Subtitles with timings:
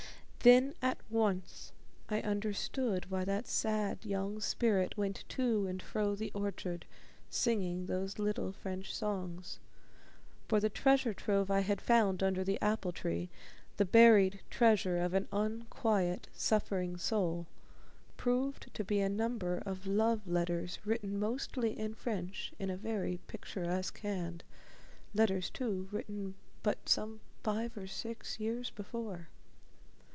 [0.43, 1.71] Then at once
[2.09, 6.87] I understood why that sad young spirit went to and fro the orchard
[7.29, 9.59] singing those little French songs
[10.47, 13.29] for the treasure trove I had found under the apple tree,
[13.77, 17.45] the buried treasure of an unquiet, suffering soul,
[18.17, 23.19] proved to be a number of love letters written mostly in French in a very
[23.27, 24.43] picturesque hand
[25.13, 26.33] letters, too, written
[26.63, 29.27] but some five or six years before.